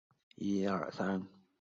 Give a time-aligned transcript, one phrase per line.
[0.39, 1.27] 圣帕普。